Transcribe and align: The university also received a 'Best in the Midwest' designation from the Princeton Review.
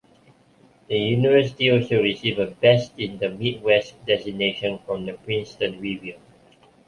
The 0.89 0.97
university 0.97 1.69
also 1.71 2.01
received 2.01 2.39
a 2.39 2.47
'Best 2.47 2.93
in 2.97 3.19
the 3.19 3.29
Midwest' 3.29 4.03
designation 4.07 4.79
from 4.79 5.05
the 5.05 5.13
Princeton 5.13 5.79
Review. 5.79 6.15